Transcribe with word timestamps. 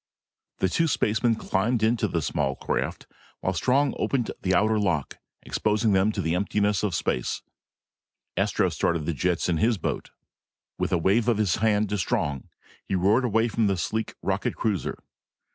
The 0.57 0.67
two 0.67 0.87
spacemen 0.87 1.35
climbed 1.35 1.83
into 1.83 2.07
the 2.07 2.23
small 2.23 2.55
craft, 2.55 3.05
and 3.07 3.15
while 3.41 3.53
Strong 3.53 3.93
opened 3.99 4.31
the 4.41 4.55
outer 4.55 4.79
lock, 4.79 5.19
exposing 5.43 5.91
them 5.93 6.11
to 6.13 6.23
the 6.23 6.33
emptiness 6.33 6.81
of 6.81 6.95
space, 6.95 7.43
Astro 8.35 8.69
started 8.69 9.05
the 9.05 9.13
jets 9.13 9.47
in 9.47 9.57
his 9.57 9.77
boat. 9.77 10.09
With 10.79 10.91
a 10.91 10.97
wave 10.97 11.27
of 11.27 11.37
his 11.37 11.57
hand 11.57 11.87
to 11.89 11.99
Strong, 11.99 12.49
he 12.83 12.95
roared 12.95 13.25
away 13.25 13.47
from 13.47 13.67
the 13.67 13.77
sleek 13.77 14.15
rocket 14.23 14.55
cruiser. 14.55 14.97